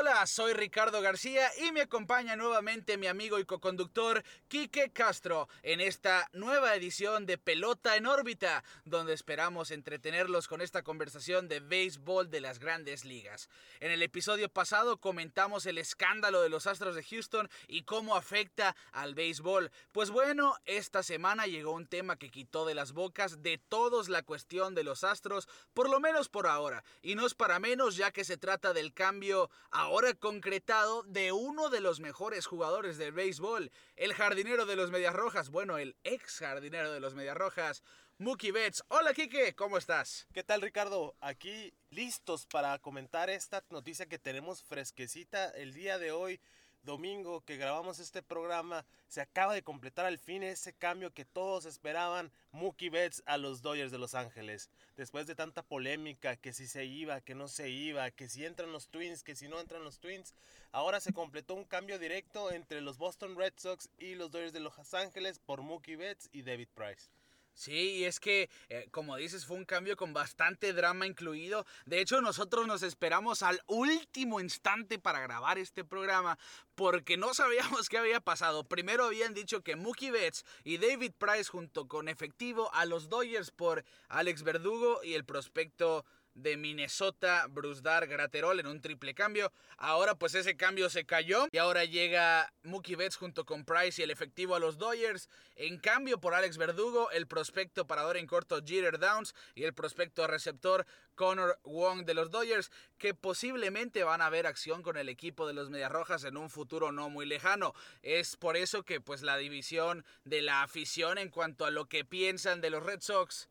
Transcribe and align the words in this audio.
Hola, 0.00 0.24
soy 0.28 0.52
Ricardo 0.52 1.00
García 1.00 1.50
y 1.60 1.72
me 1.72 1.80
acompaña 1.80 2.36
nuevamente 2.36 2.96
mi 2.96 3.08
amigo 3.08 3.40
y 3.40 3.44
coconductor 3.44 4.22
Quique 4.46 4.92
Castro 4.92 5.48
en 5.64 5.80
esta 5.80 6.28
nueva 6.32 6.76
edición 6.76 7.26
de 7.26 7.36
Pelota 7.36 7.96
en 7.96 8.06
órbita, 8.06 8.62
donde 8.84 9.12
esperamos 9.12 9.72
entretenerlos 9.72 10.46
con 10.46 10.60
esta 10.60 10.84
conversación 10.84 11.48
de 11.48 11.58
béisbol 11.58 12.30
de 12.30 12.40
las 12.40 12.60
grandes 12.60 13.04
ligas. 13.04 13.48
En 13.80 13.90
el 13.90 14.00
episodio 14.04 14.48
pasado 14.48 14.98
comentamos 14.98 15.66
el 15.66 15.78
escándalo 15.78 16.42
de 16.42 16.48
los 16.48 16.68
Astros 16.68 16.94
de 16.94 17.02
Houston 17.02 17.50
y 17.66 17.82
cómo 17.82 18.14
afecta 18.14 18.76
al 18.92 19.16
béisbol. 19.16 19.72
Pues 19.90 20.10
bueno, 20.10 20.54
esta 20.64 21.02
semana 21.02 21.48
llegó 21.48 21.72
un 21.72 21.88
tema 21.88 22.14
que 22.14 22.30
quitó 22.30 22.66
de 22.66 22.76
las 22.76 22.92
bocas 22.92 23.42
de 23.42 23.58
todos 23.58 24.08
la 24.08 24.22
cuestión 24.22 24.76
de 24.76 24.84
los 24.84 25.02
Astros, 25.02 25.48
por 25.74 25.90
lo 25.90 25.98
menos 25.98 26.28
por 26.28 26.46
ahora, 26.46 26.84
y 27.02 27.16
no 27.16 27.26
es 27.26 27.34
para 27.34 27.58
menos 27.58 27.96
ya 27.96 28.12
que 28.12 28.22
se 28.22 28.36
trata 28.36 28.72
del 28.72 28.94
cambio 28.94 29.50
ahora 29.88 30.12
concretado 30.12 31.02
de 31.04 31.32
uno 31.32 31.70
de 31.70 31.80
los 31.80 31.98
mejores 31.98 32.44
jugadores 32.44 32.98
del 32.98 33.12
béisbol, 33.12 33.72
el 33.96 34.12
jardinero 34.12 34.66
de 34.66 34.76
los 34.76 34.90
Medias 34.90 35.14
Rojas, 35.14 35.48
bueno, 35.48 35.78
el 35.78 35.96
ex 36.04 36.40
jardinero 36.40 36.92
de 36.92 37.00
los 37.00 37.14
Medias 37.14 37.38
Rojas, 37.38 37.82
Mookie 38.18 38.50
Betts. 38.50 38.84
Hola 38.88 39.14
Kike, 39.14 39.54
¿cómo 39.54 39.78
estás? 39.78 40.26
¿Qué 40.34 40.44
tal 40.44 40.60
Ricardo? 40.60 41.16
Aquí 41.22 41.72
listos 41.88 42.44
para 42.44 42.78
comentar 42.80 43.30
esta 43.30 43.64
noticia 43.70 44.04
que 44.04 44.18
tenemos 44.18 44.62
fresquecita 44.62 45.48
el 45.52 45.72
día 45.72 45.96
de 45.96 46.12
hoy 46.12 46.38
domingo 46.88 47.42
que 47.42 47.58
grabamos 47.58 47.98
este 47.98 48.22
programa, 48.22 48.84
se 49.08 49.20
acaba 49.20 49.52
de 49.52 49.62
completar 49.62 50.06
al 50.06 50.18
fin 50.18 50.42
ese 50.42 50.72
cambio 50.72 51.12
que 51.12 51.26
todos 51.26 51.66
esperaban, 51.66 52.32
Mookie 52.50 52.88
Betts 52.88 53.22
a 53.26 53.36
los 53.36 53.60
Dodgers 53.60 53.92
de 53.92 53.98
Los 53.98 54.14
Ángeles. 54.14 54.70
Después 54.96 55.26
de 55.26 55.34
tanta 55.34 55.62
polémica, 55.62 56.36
que 56.36 56.54
si 56.54 56.66
se 56.66 56.86
iba, 56.86 57.20
que 57.20 57.34
no 57.34 57.46
se 57.46 57.68
iba, 57.68 58.10
que 58.10 58.30
si 58.30 58.46
entran 58.46 58.72
los 58.72 58.88
Twins, 58.88 59.22
que 59.22 59.36
si 59.36 59.48
no 59.48 59.60
entran 59.60 59.84
los 59.84 60.00
Twins, 60.00 60.34
ahora 60.72 60.98
se 61.00 61.12
completó 61.12 61.54
un 61.54 61.64
cambio 61.64 61.98
directo 61.98 62.50
entre 62.52 62.80
los 62.80 62.96
Boston 62.96 63.36
Red 63.36 63.52
Sox 63.56 63.90
y 63.98 64.14
los 64.14 64.30
Dodgers 64.30 64.54
de 64.54 64.60
Los 64.60 64.94
Ángeles 64.94 65.38
por 65.38 65.60
Mookie 65.60 65.96
Betts 65.96 66.30
y 66.32 66.40
David 66.40 66.68
Price. 66.74 67.10
Sí, 67.58 67.72
y 67.72 68.04
es 68.04 68.20
que, 68.20 68.48
eh, 68.68 68.86
como 68.92 69.16
dices, 69.16 69.44
fue 69.44 69.56
un 69.56 69.64
cambio 69.64 69.96
con 69.96 70.12
bastante 70.12 70.72
drama 70.72 71.08
incluido. 71.08 71.66
De 71.86 72.00
hecho, 72.00 72.20
nosotros 72.20 72.68
nos 72.68 72.84
esperamos 72.84 73.42
al 73.42 73.60
último 73.66 74.38
instante 74.38 75.00
para 75.00 75.18
grabar 75.18 75.58
este 75.58 75.84
programa 75.84 76.38
porque 76.76 77.16
no 77.16 77.34
sabíamos 77.34 77.88
qué 77.88 77.98
había 77.98 78.20
pasado. 78.20 78.62
Primero 78.62 79.06
habían 79.06 79.34
dicho 79.34 79.62
que 79.62 79.74
Mookie 79.74 80.12
Betts 80.12 80.44
y 80.62 80.78
David 80.78 81.14
Price 81.18 81.50
junto 81.50 81.88
con 81.88 82.08
efectivo 82.08 82.72
a 82.72 82.84
los 82.84 83.08
Dodgers 83.08 83.50
por 83.50 83.84
Alex 84.08 84.44
Verdugo 84.44 85.00
y 85.02 85.14
el 85.14 85.24
prospecto 85.24 86.04
de 86.38 86.56
Minnesota, 86.56 87.46
Brusdar 87.48 88.06
Graterol 88.06 88.60
en 88.60 88.66
un 88.66 88.80
triple 88.80 89.14
cambio. 89.14 89.52
Ahora 89.76 90.14
pues 90.14 90.34
ese 90.34 90.56
cambio 90.56 90.88
se 90.88 91.04
cayó 91.04 91.46
y 91.50 91.58
ahora 91.58 91.84
llega 91.84 92.52
Mookie 92.62 92.94
Betts 92.94 93.16
junto 93.16 93.44
con 93.44 93.64
Price 93.64 94.00
y 94.00 94.04
el 94.04 94.10
efectivo 94.10 94.54
a 94.54 94.60
los 94.60 94.78
Dodgers. 94.78 95.28
En 95.56 95.78
cambio 95.78 96.20
por 96.20 96.34
Alex 96.34 96.56
Verdugo, 96.56 97.10
el 97.10 97.26
prospecto 97.26 97.86
parador 97.86 98.16
en 98.16 98.26
corto 98.26 98.60
Jeter 98.64 98.98
Downs 98.98 99.34
y 99.54 99.64
el 99.64 99.74
prospecto 99.74 100.26
receptor 100.26 100.86
Connor 101.14 101.58
Wong 101.64 102.04
de 102.04 102.14
los 102.14 102.30
Dodgers 102.30 102.70
que 102.96 103.14
posiblemente 103.14 104.04
van 104.04 104.22
a 104.22 104.30
ver 104.30 104.46
acción 104.46 104.82
con 104.82 104.96
el 104.96 105.08
equipo 105.08 105.46
de 105.46 105.54
los 105.54 105.70
Medias 105.70 105.90
Rojas 105.90 106.24
en 106.24 106.36
un 106.36 106.50
futuro 106.50 106.92
no 106.92 107.10
muy 107.10 107.26
lejano. 107.26 107.74
Es 108.02 108.36
por 108.36 108.56
eso 108.56 108.84
que 108.84 109.00
pues 109.00 109.22
la 109.22 109.36
división 109.36 110.04
de 110.24 110.42
la 110.42 110.62
afición 110.62 111.18
en 111.18 111.30
cuanto 111.30 111.64
a 111.64 111.70
lo 111.70 111.86
que 111.86 112.04
piensan 112.04 112.60
de 112.60 112.70
los 112.70 112.84
Red 112.84 113.00
Sox 113.00 113.48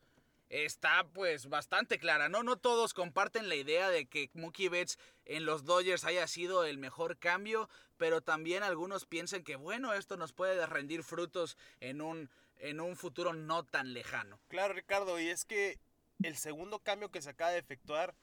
está 0.50 1.06
pues 1.14 1.48
bastante 1.48 2.00
clara, 2.00 2.30
¿no? 2.30 2.44
No 2.44 2.58
todos 2.58 2.94
comparten 2.94 3.50
la 3.50 3.56
idea 3.56 3.90
de 3.90 4.06
que 4.06 4.30
Mookie 4.34 4.70
Betts 4.70 4.98
en 5.26 5.46
los 5.46 5.66
Dodgers 5.66 6.06
haya 6.06 6.28
sido 6.28 6.64
el 6.64 6.78
mejor 6.78 7.18
cambio, 7.18 7.70
pero 7.98 8.22
también 8.22 8.64
algunos 8.64 9.06
piensan 9.06 9.44
que 9.44 9.56
bueno, 9.56 9.94
esto 9.94 10.18
nos 10.18 10.34
puede 10.34 10.66
rendir 10.66 11.04
frutos 11.04 11.58
en 11.80 12.02
un, 12.02 12.30
en 12.60 12.80
un 12.80 12.96
futuro 12.96 13.34
no 13.34 13.64
tan 13.64 13.94
lejano. 13.94 14.40
Claro, 14.48 14.74
Ricardo, 14.74 15.20
y 15.20 15.28
es 15.30 15.46
que 15.46 15.80
el 16.24 16.38
segundo 16.38 16.80
cambio 16.80 17.12
que 17.12 17.22
se 17.22 17.30
acaba 17.30 17.52
de 17.52 17.60
efectuar 17.60 18.16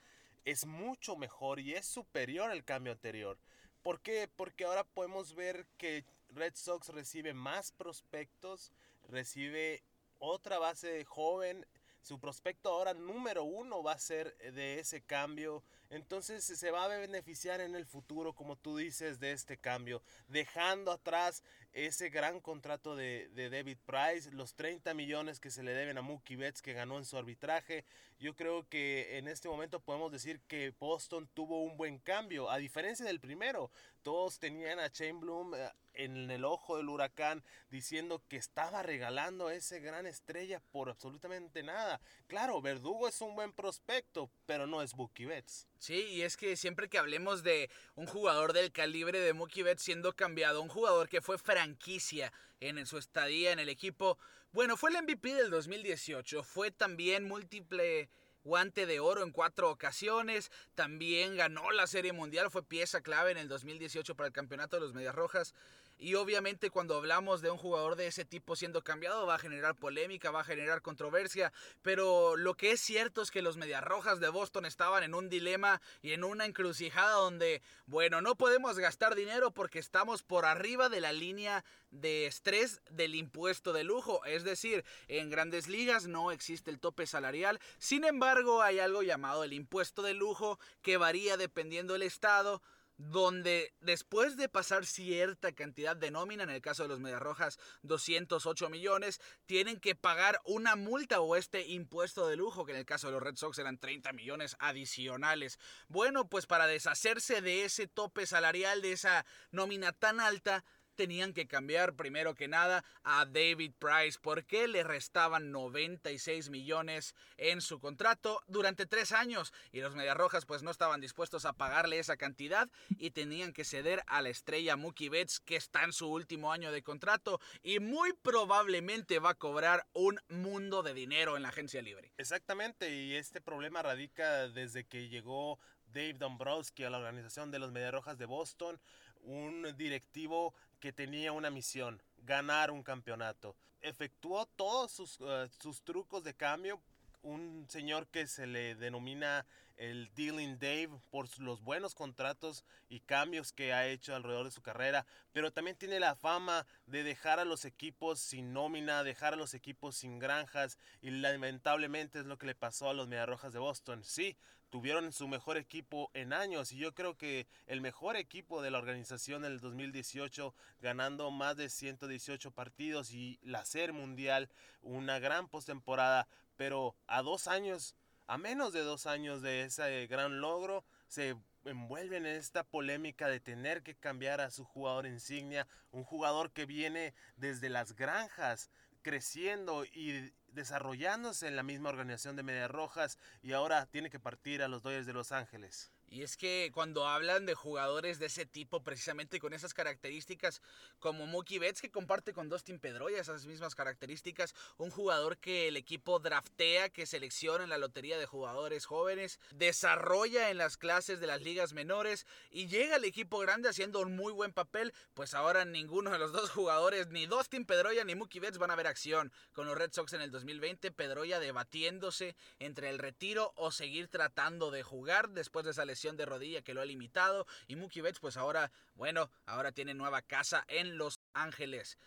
es 0.44 0.66
mucho 0.66 1.16
mejor 1.16 1.60
y 1.60 1.74
es 1.74 1.86
superior 1.86 2.50
al 2.50 2.64
cambio 2.64 2.92
anterior. 2.92 3.38
¿Por 3.82 4.00
qué? 4.00 4.28
Porque 4.34 4.64
ahora 4.64 4.84
podemos 4.84 5.34
ver 5.34 5.66
que 5.76 6.04
Red 6.30 6.54
Sox 6.54 6.88
recibe 6.88 7.34
más 7.34 7.72
prospectos, 7.72 8.72
recibe 9.08 9.82
otra 10.18 10.58
base 10.58 11.04
joven, 11.04 11.66
su 12.04 12.18
prospecto 12.20 12.68
ahora 12.68 12.92
número 12.92 13.44
uno 13.44 13.82
va 13.82 13.92
a 13.92 13.98
ser 13.98 14.36
de 14.36 14.78
ese 14.78 15.00
cambio. 15.00 15.62
Entonces 15.94 16.42
se 16.44 16.70
va 16.72 16.84
a 16.84 16.88
beneficiar 16.88 17.60
en 17.60 17.76
el 17.76 17.86
futuro, 17.86 18.32
como 18.32 18.56
tú 18.56 18.76
dices, 18.76 19.20
de 19.20 19.30
este 19.30 19.56
cambio. 19.58 20.02
Dejando 20.26 20.90
atrás 20.90 21.44
ese 21.72 22.08
gran 22.08 22.40
contrato 22.40 22.96
de, 22.96 23.28
David 23.32 23.78
Price, 23.86 24.32
los 24.32 24.54
30 24.54 24.92
millones 24.94 25.38
que 25.38 25.52
se 25.52 25.62
le 25.62 25.72
deben 25.72 25.96
a 25.96 26.02
Mookie 26.02 26.34
Betts 26.34 26.62
que 26.62 26.72
ganó 26.72 26.98
en 26.98 27.04
su 27.04 27.16
arbitraje. 27.16 27.84
Yo 28.18 28.34
creo 28.34 28.68
que 28.68 29.18
en 29.18 29.28
este 29.28 29.48
momento 29.48 29.78
podemos 29.78 30.10
decir 30.10 30.40
que 30.48 30.72
Boston 30.80 31.28
tuvo 31.32 31.62
un 31.62 31.76
buen 31.76 31.98
cambio, 31.98 32.50
a 32.50 32.58
diferencia 32.58 33.06
del 33.06 33.20
primero. 33.20 33.70
Todos 34.02 34.40
tenían 34.40 34.80
a 34.80 34.88
Shane 34.88 35.20
Bloom 35.20 35.54
eh, 35.54 35.70
en 35.94 36.30
el 36.30 36.44
ojo 36.44 36.76
del 36.76 36.88
huracán 36.88 37.42
diciendo 37.70 38.20
que 38.28 38.36
estaba 38.36 38.82
regalando 38.82 39.48
a 39.48 39.54
esa 39.54 39.78
gran 39.78 40.06
estrella 40.06 40.60
por 40.72 40.90
absolutamente 40.90 41.62
nada. 41.62 42.00
Claro, 42.26 42.60
Verdugo 42.60 43.08
es 43.08 43.20
un 43.20 43.34
buen 43.34 43.52
prospecto, 43.52 44.28
pero 44.46 44.66
no 44.66 44.82
es 44.82 44.94
Mookie 44.94 45.26
Betts. 45.26 45.66
Sí, 45.84 46.00
y 46.12 46.22
es 46.22 46.38
que 46.38 46.56
siempre 46.56 46.88
que 46.88 46.96
hablemos 46.96 47.42
de 47.42 47.68
un 47.94 48.06
jugador 48.06 48.54
del 48.54 48.72
calibre 48.72 49.20
de 49.20 49.34
Mookie 49.34 49.62
Betts 49.62 49.82
siendo 49.82 50.14
cambiado, 50.14 50.62
un 50.62 50.70
jugador 50.70 51.10
que 51.10 51.20
fue 51.20 51.36
franquicia 51.36 52.32
en 52.60 52.86
su 52.86 52.96
estadía 52.96 53.52
en 53.52 53.58
el 53.58 53.68
equipo, 53.68 54.16
bueno, 54.52 54.78
fue 54.78 54.88
el 54.88 55.02
MVP 55.02 55.34
del 55.34 55.50
2018, 55.50 56.42
fue 56.42 56.70
también 56.70 57.28
múltiple 57.28 58.08
guante 58.44 58.86
de 58.86 58.98
oro 58.98 59.22
en 59.22 59.30
cuatro 59.30 59.70
ocasiones, 59.70 60.50
también 60.74 61.36
ganó 61.36 61.70
la 61.70 61.86
Serie 61.86 62.14
Mundial, 62.14 62.50
fue 62.50 62.62
pieza 62.62 63.02
clave 63.02 63.32
en 63.32 63.36
el 63.36 63.48
2018 63.48 64.14
para 64.14 64.28
el 64.28 64.32
campeonato 64.32 64.76
de 64.76 64.80
los 64.80 64.94
Medias 64.94 65.14
Rojas. 65.14 65.54
Y 65.96 66.16
obviamente 66.16 66.70
cuando 66.70 66.96
hablamos 66.96 67.40
de 67.40 67.50
un 67.50 67.56
jugador 67.56 67.94
de 67.94 68.08
ese 68.08 68.24
tipo 68.24 68.56
siendo 68.56 68.82
cambiado 68.82 69.26
va 69.26 69.36
a 69.36 69.38
generar 69.38 69.76
polémica, 69.76 70.32
va 70.32 70.40
a 70.40 70.44
generar 70.44 70.82
controversia, 70.82 71.52
pero 71.82 72.36
lo 72.36 72.54
que 72.54 72.72
es 72.72 72.80
cierto 72.80 73.22
es 73.22 73.30
que 73.30 73.42
los 73.42 73.56
Medias 73.56 73.84
Rojas 73.84 74.18
de 74.18 74.28
Boston 74.28 74.66
estaban 74.66 75.04
en 75.04 75.14
un 75.14 75.28
dilema 75.28 75.80
y 76.02 76.12
en 76.12 76.24
una 76.24 76.46
encrucijada 76.46 77.12
donde, 77.12 77.62
bueno, 77.86 78.20
no 78.20 78.34
podemos 78.34 78.78
gastar 78.78 79.14
dinero 79.14 79.52
porque 79.52 79.78
estamos 79.78 80.22
por 80.22 80.46
arriba 80.46 80.88
de 80.88 81.00
la 81.00 81.12
línea 81.12 81.64
de 81.90 82.26
estrés 82.26 82.80
del 82.90 83.14
impuesto 83.14 83.72
de 83.72 83.84
lujo, 83.84 84.24
es 84.24 84.42
decir, 84.42 84.84
en 85.06 85.30
grandes 85.30 85.68
ligas 85.68 86.08
no 86.08 86.32
existe 86.32 86.70
el 86.72 86.80
tope 86.80 87.06
salarial, 87.06 87.60
sin 87.78 88.04
embargo 88.04 88.62
hay 88.62 88.80
algo 88.80 89.02
llamado 89.02 89.44
el 89.44 89.52
impuesto 89.52 90.02
de 90.02 90.14
lujo 90.14 90.58
que 90.82 90.96
varía 90.96 91.36
dependiendo 91.36 91.92
del 91.92 92.02
estado, 92.02 92.62
donde 92.96 93.74
después 93.80 94.36
de 94.36 94.48
pasar 94.48 94.86
cierta 94.86 95.52
cantidad 95.52 95.96
de 95.96 96.10
nómina, 96.10 96.44
en 96.44 96.50
el 96.50 96.60
caso 96.62 96.84
de 96.84 96.88
los 96.88 97.00
Medias 97.00 97.20
Rojas 97.20 97.58
208 97.82 98.70
millones, 98.70 99.20
tienen 99.46 99.80
que 99.80 99.94
pagar 99.94 100.40
una 100.44 100.76
multa 100.76 101.20
o 101.20 101.36
este 101.36 101.66
impuesto 101.66 102.28
de 102.28 102.36
lujo, 102.36 102.64
que 102.64 102.72
en 102.72 102.78
el 102.78 102.86
caso 102.86 103.08
de 103.08 103.14
los 103.14 103.22
Red 103.22 103.36
Sox 103.36 103.58
eran 103.58 103.78
30 103.78 104.12
millones 104.12 104.56
adicionales. 104.58 105.58
Bueno, 105.88 106.28
pues 106.28 106.46
para 106.46 106.66
deshacerse 106.66 107.40
de 107.40 107.64
ese 107.64 107.86
tope 107.86 108.26
salarial, 108.26 108.82
de 108.82 108.92
esa 108.92 109.26
nómina 109.50 109.92
tan 109.92 110.20
alta, 110.20 110.64
tenían 110.94 111.32
que 111.32 111.46
cambiar 111.46 111.94
primero 111.94 112.34
que 112.34 112.48
nada 112.48 112.84
a 113.02 113.24
David 113.26 113.72
Price 113.78 114.18
porque 114.20 114.68
le 114.68 114.82
restaban 114.82 115.50
96 115.50 116.50
millones 116.50 117.14
en 117.36 117.60
su 117.60 117.80
contrato 117.80 118.40
durante 118.46 118.86
tres 118.86 119.12
años 119.12 119.52
y 119.72 119.80
los 119.80 119.94
Mediarrojas 119.94 120.46
pues 120.46 120.62
no 120.62 120.70
estaban 120.70 121.00
dispuestos 121.00 121.44
a 121.44 121.52
pagarle 121.52 121.98
esa 121.98 122.16
cantidad 122.16 122.68
y 122.98 123.10
tenían 123.10 123.52
que 123.52 123.64
ceder 123.64 124.02
a 124.06 124.22
la 124.22 124.30
estrella 124.30 124.76
Mookie 124.76 125.08
Betts 125.08 125.40
que 125.40 125.56
está 125.56 125.84
en 125.84 125.92
su 125.92 126.08
último 126.08 126.52
año 126.52 126.72
de 126.72 126.82
contrato 126.82 127.40
y 127.62 127.80
muy 127.80 128.12
probablemente 128.12 129.18
va 129.18 129.30
a 129.30 129.34
cobrar 129.34 129.86
un 129.92 130.20
mundo 130.28 130.82
de 130.82 130.94
dinero 130.94 131.36
en 131.36 131.42
la 131.42 131.48
agencia 131.48 131.82
libre. 131.82 132.12
Exactamente 132.16 132.94
y 132.94 133.14
este 133.14 133.40
problema 133.40 133.82
radica 133.82 134.48
desde 134.48 134.84
que 134.84 135.08
llegó 135.08 135.58
Dave 135.86 136.14
Dombrowski 136.14 136.84
a 136.84 136.90
la 136.90 136.98
organización 136.98 137.50
de 137.50 137.58
los 137.58 137.72
Mediarrojas 137.72 138.18
de 138.18 138.26
Boston, 138.26 138.80
un 139.24 139.74
directivo 139.76 140.54
que 140.80 140.92
tenía 140.92 141.32
una 141.32 141.50
misión, 141.50 142.02
ganar 142.18 142.70
un 142.70 142.82
campeonato. 142.82 143.56
Efectuó 143.80 144.46
todos 144.46 144.92
sus, 144.92 145.18
eh, 145.20 145.48
sus 145.60 145.82
trucos 145.82 146.24
de 146.24 146.34
cambio 146.34 146.80
un 147.24 147.66
señor 147.68 148.06
que 148.08 148.26
se 148.26 148.46
le 148.46 148.74
denomina 148.74 149.46
el 149.76 150.12
Dealing 150.14 150.58
Dave 150.58 150.90
por 151.10 151.26
los 151.40 151.62
buenos 151.62 151.94
contratos 151.94 152.64
y 152.88 153.00
cambios 153.00 153.52
que 153.52 153.72
ha 153.72 153.88
hecho 153.88 154.14
alrededor 154.14 154.44
de 154.44 154.52
su 154.52 154.62
carrera, 154.62 155.04
pero 155.32 155.52
también 155.52 155.76
tiene 155.76 155.98
la 155.98 156.14
fama 156.14 156.66
de 156.86 157.02
dejar 157.02 157.40
a 157.40 157.44
los 157.44 157.64
equipos 157.64 158.20
sin 158.20 158.52
nómina, 158.52 159.02
dejar 159.02 159.32
a 159.32 159.36
los 159.36 159.54
equipos 159.54 159.96
sin 159.96 160.18
granjas 160.18 160.78
y 161.00 161.10
lamentablemente 161.10 162.20
es 162.20 162.26
lo 162.26 162.38
que 162.38 162.46
le 162.46 162.54
pasó 162.54 162.90
a 162.90 162.94
los 162.94 163.08
Mediarrojas 163.08 163.52
de 163.52 163.58
Boston. 163.58 164.04
Sí, 164.04 164.36
tuvieron 164.74 165.12
su 165.12 165.28
mejor 165.28 165.56
equipo 165.56 166.10
en 166.14 166.32
años 166.32 166.72
y 166.72 166.78
yo 166.78 166.92
creo 166.94 167.16
que 167.16 167.46
el 167.68 167.80
mejor 167.80 168.16
equipo 168.16 168.60
de 168.60 168.72
la 168.72 168.78
organización 168.78 169.44
en 169.44 169.52
el 169.52 169.60
2018 169.60 170.52
ganando 170.80 171.30
más 171.30 171.56
de 171.56 171.70
118 171.70 172.50
partidos 172.50 173.12
y 173.12 173.38
la 173.44 173.64
Serie 173.64 173.92
Mundial, 173.92 174.50
una 174.82 175.20
gran 175.20 175.46
postemporada, 175.46 176.26
pero 176.56 176.96
a 177.06 177.22
dos 177.22 177.46
años 177.46 177.94
a 178.26 178.36
menos 178.36 178.72
de 178.72 178.80
dos 178.80 179.06
años 179.06 179.42
de 179.42 179.62
ese 179.62 180.08
gran 180.08 180.40
logro, 180.40 180.84
se 181.06 181.36
envuelven 181.64 182.26
en 182.26 182.34
esta 182.34 182.64
polémica 182.64 183.28
de 183.28 183.38
tener 183.38 183.84
que 183.84 183.94
cambiar 183.94 184.40
a 184.40 184.50
su 184.50 184.64
jugador 184.64 185.06
insignia, 185.06 185.68
un 185.92 186.02
jugador 186.02 186.50
que 186.50 186.66
viene 186.66 187.14
desde 187.36 187.68
las 187.68 187.94
granjas, 187.94 188.70
creciendo 189.02 189.84
y 189.84 190.32
desarrollándose 190.54 191.48
en 191.48 191.56
la 191.56 191.62
misma 191.62 191.90
organización 191.90 192.36
de 192.36 192.42
Medias 192.42 192.70
Rojas 192.70 193.18
y 193.42 193.52
ahora 193.52 193.86
tiene 193.86 194.10
que 194.10 194.20
partir 194.20 194.62
a 194.62 194.68
los 194.68 194.82
Dodgers 194.82 195.06
de 195.06 195.12
Los 195.12 195.32
Ángeles. 195.32 195.93
Y 196.06 196.22
es 196.22 196.36
que 196.36 196.70
cuando 196.72 197.08
hablan 197.08 197.46
de 197.46 197.54
jugadores 197.54 198.18
de 198.18 198.26
ese 198.26 198.46
tipo, 198.46 198.82
precisamente 198.82 199.40
con 199.40 199.52
esas 199.52 199.74
características, 199.74 200.62
como 200.98 201.26
Mookie 201.26 201.58
Betts, 201.58 201.80
que 201.80 201.90
comparte 201.90 202.32
con 202.32 202.48
Dustin 202.48 202.78
Pedroya 202.78 203.20
esas 203.20 203.46
mismas 203.46 203.74
características, 203.74 204.54
un 204.76 204.90
jugador 204.90 205.38
que 205.38 205.68
el 205.68 205.76
equipo 205.76 206.20
draftea, 206.20 206.90
que 206.90 207.06
selecciona 207.06 207.64
en 207.64 207.70
la 207.70 207.78
lotería 207.78 208.18
de 208.18 208.26
jugadores 208.26 208.86
jóvenes, 208.86 209.40
desarrolla 209.54 210.50
en 210.50 210.58
las 210.58 210.76
clases 210.76 211.20
de 211.20 211.26
las 211.26 211.42
ligas 211.42 211.72
menores 211.72 212.26
y 212.50 212.66
llega 212.68 212.96
al 212.96 213.04
equipo 213.04 213.38
grande 213.38 213.68
haciendo 213.68 214.00
un 214.00 214.14
muy 214.14 214.32
buen 214.32 214.52
papel, 214.52 214.92
pues 215.14 215.34
ahora 215.34 215.64
ninguno 215.64 216.10
de 216.10 216.18
los 216.18 216.32
dos 216.32 216.50
jugadores, 216.50 217.08
ni 217.08 217.26
Dustin 217.26 217.64
Pedroya 217.64 218.04
ni 218.04 218.14
Mookie 218.14 218.40
Betts 218.40 218.58
van 218.58 218.70
a 218.70 218.76
ver 218.76 218.86
acción 218.86 219.32
con 219.52 219.66
los 219.66 219.76
Red 219.76 219.92
Sox 219.92 220.12
en 220.12 220.20
el 220.20 220.30
2020. 220.30 220.92
Pedroya 220.92 221.40
debatiéndose 221.40 222.36
entre 222.58 222.90
el 222.90 222.98
retiro 222.98 223.52
o 223.56 223.72
seguir 223.72 224.08
tratando 224.08 224.70
de 224.70 224.82
jugar 224.82 225.30
después 225.30 225.64
de 225.64 225.72
esa 225.72 225.84
lesión 225.84 225.93
de 225.94 226.26
rodilla 226.26 226.62
que 226.62 226.74
lo 226.74 226.80
ha 226.80 226.84
limitado. 226.84 227.46
Y 227.66 227.76
Mookie 227.76 228.00
Betts, 228.00 228.20
pues 228.20 228.36
ahora, 228.36 228.70
bueno, 228.94 229.30
ahora 229.46 229.72
tiene 229.72 229.94
nueva 229.94 230.22
casa 230.22 230.64
en 230.68 230.98
Los 230.98 231.20
Ángeles. 231.32 231.98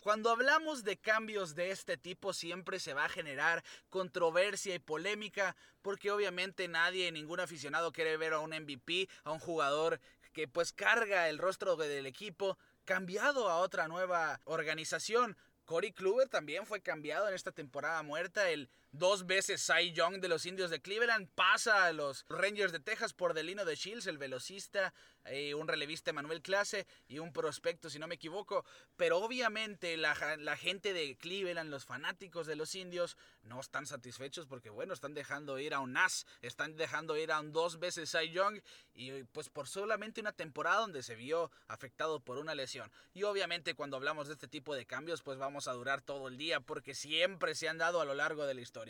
Cuando 0.00 0.30
hablamos 0.30 0.84
de 0.84 0.98
cambios 0.98 1.54
de 1.54 1.70
este 1.70 1.96
tipo 1.96 2.34
siempre 2.34 2.78
se 2.78 2.92
va 2.92 3.06
a 3.06 3.08
generar 3.08 3.64
controversia 3.88 4.74
y 4.74 4.78
polémica 4.78 5.56
porque 5.80 6.10
obviamente 6.10 6.68
nadie, 6.68 7.10
ningún 7.10 7.40
aficionado 7.40 7.90
quiere 7.90 8.18
ver 8.18 8.34
a 8.34 8.40
un 8.40 8.50
MVP, 8.50 9.08
a 9.22 9.32
un 9.32 9.38
jugador 9.38 10.00
que 10.34 10.46
pues 10.46 10.72
carga 10.72 11.30
el 11.30 11.38
rostro 11.38 11.76
del 11.76 12.04
equipo 12.04 12.58
cambiado 12.84 13.48
a 13.48 13.60
otra 13.60 13.88
nueva 13.88 14.40
organización. 14.44 15.38
Corey 15.64 15.92
Kluber 15.92 16.28
también 16.28 16.66
fue 16.66 16.82
cambiado 16.82 17.28
en 17.28 17.34
esta 17.34 17.52
temporada 17.52 18.02
muerta. 18.02 18.50
El 18.50 18.68
dos 18.94 19.26
veces 19.26 19.60
Cy 19.60 19.92
Young 19.92 20.20
de 20.20 20.28
los 20.28 20.46
Indios 20.46 20.70
de 20.70 20.80
Cleveland 20.80 21.28
pasa 21.34 21.86
a 21.86 21.92
los 21.92 22.24
Rangers 22.28 22.72
de 22.72 22.78
Texas 22.78 23.12
por 23.12 23.34
Delino 23.34 23.64
de 23.64 23.74
Shields, 23.74 24.06
el 24.06 24.18
velocista, 24.18 24.94
eh, 25.24 25.54
un 25.54 25.66
relevista 25.66 26.12
Manuel 26.12 26.42
Clase 26.42 26.86
y 27.08 27.18
un 27.18 27.32
prospecto, 27.32 27.88
si 27.88 27.98
no 27.98 28.06
me 28.06 28.16
equivoco. 28.16 28.64
Pero 28.96 29.18
obviamente 29.18 29.96
la, 29.96 30.36
la, 30.38 30.56
gente 30.56 30.92
de 30.92 31.16
Cleveland, 31.16 31.70
los 31.70 31.84
fanáticos 31.84 32.46
de 32.46 32.56
los 32.56 32.74
indios, 32.74 33.16
no 33.42 33.60
están 33.60 33.86
satisfechos 33.86 34.46
porque, 34.46 34.70
bueno, 34.70 34.92
están 34.92 35.14
dejando 35.14 35.58
ir 35.58 35.74
a 35.74 35.80
un 35.80 35.96
As, 35.96 36.26
están 36.42 36.76
dejando 36.76 37.16
ir 37.16 37.32
a 37.32 37.40
un 37.40 37.52
dos 37.52 37.78
veces 37.78 38.10
Cy 38.10 38.30
Young 38.30 38.60
y 38.92 39.24
pues 39.24 39.48
por 39.48 39.66
solamente 39.66 40.20
una 40.20 40.32
temporada 40.32 40.80
donde 40.80 41.02
se 41.02 41.16
vio 41.16 41.50
afectado 41.68 42.20
por 42.20 42.36
una 42.38 42.54
lesión. 42.54 42.92
Y 43.14 43.22
obviamente 43.22 43.74
cuando 43.74 43.96
hablamos 43.96 44.28
de 44.28 44.34
este 44.34 44.46
tipo 44.46 44.74
de 44.74 44.86
cambios, 44.86 45.22
pues 45.22 45.38
vamos 45.38 45.68
a 45.68 45.72
durar 45.72 46.02
todo 46.02 46.28
el 46.28 46.36
día 46.36 46.60
porque 46.60 46.94
siempre 46.94 47.54
se 47.54 47.68
han 47.68 47.78
dado 47.78 48.00
a 48.00 48.04
lo 48.04 48.14
largo 48.14 48.46
de 48.46 48.54
la 48.54 48.60
historia, 48.60 48.83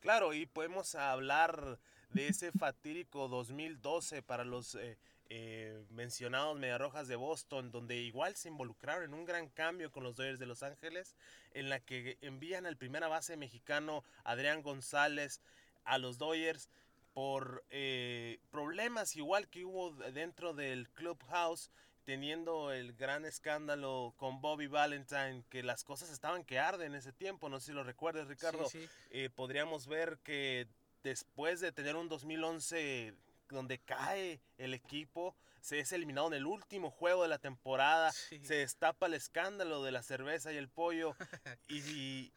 Claro, 0.00 0.34
y 0.34 0.46
podemos 0.46 0.94
hablar 0.94 1.78
de 2.10 2.28
ese 2.28 2.52
fatídico 2.52 3.28
2012 3.28 4.22
para 4.22 4.44
los... 4.44 4.74
Eh, 4.74 4.98
eh, 5.34 5.82
mencionados 5.88 6.58
Mediarrojas 6.58 7.08
de 7.08 7.16
Boston, 7.16 7.70
donde 7.70 7.96
igual 7.96 8.36
se 8.36 8.48
involucraron 8.48 9.04
en 9.04 9.14
un 9.14 9.24
gran 9.24 9.48
cambio 9.48 9.90
con 9.90 10.04
los 10.04 10.14
Dodgers 10.14 10.38
de 10.38 10.44
Los 10.44 10.62
Ángeles, 10.62 11.16
en 11.54 11.70
la 11.70 11.80
que 11.80 12.18
envían 12.20 12.66
al 12.66 12.76
primera 12.76 13.08
base 13.08 13.38
mexicano 13.38 14.04
Adrián 14.24 14.60
González 14.62 15.40
a 15.84 15.96
los 15.96 16.18
Dodgers 16.18 16.68
por 17.14 17.64
eh, 17.70 18.40
problemas 18.50 19.16
igual 19.16 19.48
que 19.48 19.64
hubo 19.64 19.92
dentro 20.12 20.52
del 20.52 20.90
clubhouse 20.90 21.70
teniendo 22.04 22.72
el 22.72 22.94
gran 22.94 23.24
escándalo 23.24 24.14
con 24.16 24.40
Bobby 24.40 24.66
Valentine, 24.66 25.44
que 25.48 25.62
las 25.62 25.84
cosas 25.84 26.10
estaban 26.10 26.44
que 26.44 26.58
arden 26.58 26.92
en 26.92 26.98
ese 26.98 27.12
tiempo, 27.12 27.48
no 27.48 27.60
sé 27.60 27.66
si 27.66 27.72
lo 27.72 27.84
recuerdas 27.84 28.28
Ricardo, 28.28 28.68
eh, 29.10 29.30
podríamos 29.30 29.86
ver 29.86 30.18
que 30.24 30.66
después 31.02 31.60
de 31.60 31.72
tener 31.72 31.96
un 31.96 32.08
2011 32.08 33.14
donde 33.48 33.78
cae 33.78 34.40
el 34.58 34.74
equipo, 34.74 35.36
se 35.60 35.78
es 35.78 35.92
eliminado 35.92 36.26
en 36.26 36.34
el 36.34 36.46
último 36.46 36.90
juego 36.90 37.22
de 37.22 37.28
la 37.28 37.38
temporada, 37.38 38.10
se 38.12 38.54
destapa 38.54 39.06
el 39.06 39.14
escándalo 39.14 39.82
de 39.84 39.92
la 39.92 40.02
cerveza 40.02 40.52
y 40.52 40.56
el 40.56 40.68
pollo 40.68 41.14
y, 41.68 42.32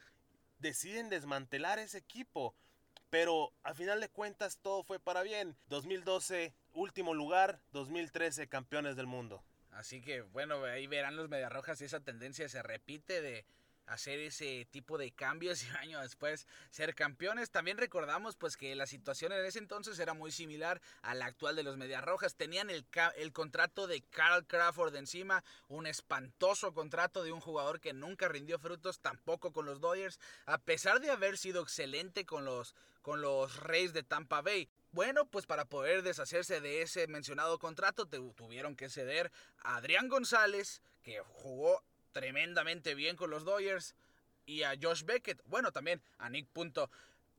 deciden 0.59 1.09
desmantelar 1.09 1.79
ese 1.79 1.97
equipo. 1.97 2.55
Pero 3.09 3.53
a 3.63 3.73
final 3.73 3.99
de 3.99 4.09
cuentas 4.09 4.57
todo 4.61 4.83
fue 4.83 4.99
para 4.99 5.21
bien. 5.21 5.55
2012 5.67 6.53
último 6.73 7.13
lugar, 7.13 7.59
2013 7.71 8.47
campeones 8.47 8.95
del 8.95 9.05
mundo. 9.05 9.43
Así 9.75 10.01
que 10.01 10.21
bueno, 10.21 10.63
ahí 10.63 10.87
verán 10.87 11.17
los 11.17 11.29
Mediarrojas 11.29 11.81
y 11.81 11.85
esa 11.85 11.99
tendencia 11.99 12.47
se 12.47 12.63
repite 12.63 13.21
de 13.21 13.45
hacer 13.87 14.19
ese 14.19 14.65
tipo 14.71 14.97
de 14.97 15.11
cambios 15.11 15.63
y 15.63 15.69
año 15.77 15.99
después 16.01 16.47
ser 16.69 16.95
campeones. 16.95 17.51
También 17.51 17.77
recordamos 17.77 18.35
pues 18.35 18.57
que 18.57 18.73
la 18.75 18.87
situación 18.87 19.31
en 19.33 19.45
ese 19.45 19.59
entonces 19.59 19.99
era 19.99 20.13
muy 20.13 20.31
similar 20.31 20.81
a 21.01 21.13
la 21.13 21.25
actual 21.25 21.55
de 21.55 21.63
los 21.63 21.77
Medias 21.77 22.03
Rojas. 22.03 22.35
Tenían 22.35 22.69
el, 22.69 22.85
el 23.17 23.33
contrato 23.33 23.85
de 23.85 24.01
Carl 24.01 24.45
Crawford 24.47 24.95
encima, 24.95 25.43
un 25.67 25.87
espantoso 25.87 26.73
contrato 26.73 27.23
de 27.23 27.31
un 27.31 27.41
jugador 27.41 27.79
que 27.79 27.93
nunca 27.93 28.27
rindió 28.27 28.57
frutos, 28.59 28.99
tampoco 28.99 29.51
con 29.51 29.65
los 29.65 29.81
Dodgers, 29.81 30.19
a 30.45 30.57
pesar 30.57 30.99
de 30.99 31.11
haber 31.11 31.37
sido 31.37 31.61
excelente 31.61 32.25
con 32.25 32.45
los, 32.45 32.75
con 33.01 33.21
los 33.21 33.57
Reyes 33.57 33.93
de 33.93 34.03
Tampa 34.03 34.41
Bay. 34.41 34.69
Bueno, 34.95 35.25
pues 35.25 35.45
para 35.45 35.65
poder 35.65 36.03
deshacerse 36.03 36.61
de 36.61 36.81
ese 36.81 37.05
mencionado 37.07 37.59
contrato 37.59 38.05
tuvieron 38.05 38.77
que 38.77 38.87
ceder 38.87 39.29
a 39.57 39.75
Adrián 39.75 40.07
González, 40.07 40.81
que 41.03 41.19
jugó 41.19 41.83
tremendamente 42.13 42.95
bien 42.95 43.17
con 43.17 43.29
los 43.29 43.43
Dodgers. 43.43 43.93
Y 44.45 44.63
a 44.63 44.73
Josh 44.81 45.03
Beckett, 45.03 45.41
bueno, 45.47 45.73
también 45.73 46.01
a 46.17 46.29
Nick 46.29 46.47
Punto. 46.47 46.89